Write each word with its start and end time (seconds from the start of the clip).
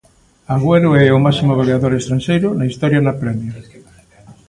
Agüero 0.53 0.89
é 1.03 1.05
o 1.17 1.23
máximo 1.25 1.57
goleador 1.59 1.93
estranxeiro 1.95 2.47
na 2.57 2.69
historia 2.71 3.03
na 3.05 3.17
Prémier. 3.21 3.57